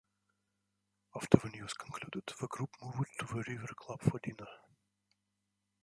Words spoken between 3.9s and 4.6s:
for dinner.